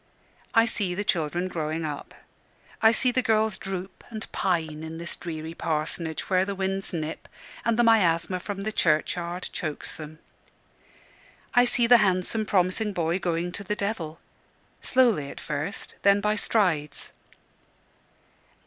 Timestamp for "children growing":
1.03-1.85